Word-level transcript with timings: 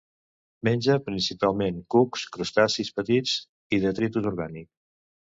Menja 0.67 0.93
principalment 1.09 1.75
cucs, 1.95 2.23
crustacis 2.37 2.89
petits 3.01 3.35
i 3.77 3.79
detritus 3.85 4.31
orgànic. 4.31 4.69